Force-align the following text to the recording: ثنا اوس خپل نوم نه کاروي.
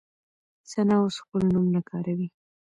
ثنا 0.73 0.95
اوس 1.01 1.15
خپل 1.23 1.41
نوم 1.53 1.65
نه 1.75 1.81
کاروي. 1.89 2.27